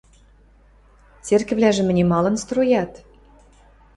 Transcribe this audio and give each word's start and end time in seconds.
–Церкӹвлӓжӹм 1.25 1.87
ӹне 1.93 2.03
малын 2.11 2.35
строят? 2.43 2.91